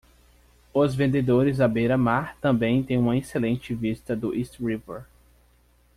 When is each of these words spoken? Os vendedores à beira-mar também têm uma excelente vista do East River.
Os 0.73 0.95
vendedores 0.95 1.61
à 1.61 1.67
beira-mar 1.67 2.35
também 2.41 2.81
têm 2.81 2.97
uma 2.97 3.15
excelente 3.15 3.75
vista 3.75 4.15
do 4.15 4.33
East 4.33 4.57
River. 4.59 5.05